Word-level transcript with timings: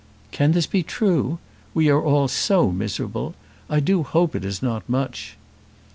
"Can 0.31 0.53
this 0.53 0.65
be 0.65 0.81
true? 0.81 1.37
We 1.75 1.87
are 1.91 2.01
all 2.01 2.27
so 2.27 2.71
miserable. 2.71 3.35
I 3.69 3.79
do 3.79 4.01
hope 4.01 4.35
it 4.35 4.43
is 4.45 4.63
not 4.63 4.89
much." 4.89 5.37